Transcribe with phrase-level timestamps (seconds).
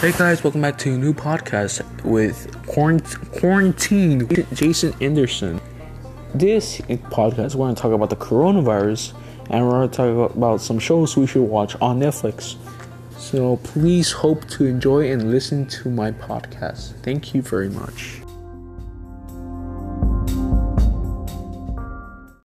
[0.00, 5.60] Hey guys, welcome back to a new podcast with Quarant- Quarantine Jason Anderson.
[6.34, 9.12] This podcast, we're going to talk about the coronavirus
[9.50, 12.56] and we're going to talk about some shows we should watch on Netflix.
[13.18, 16.94] So please hope to enjoy and listen to my podcast.
[17.02, 18.22] Thank you very much.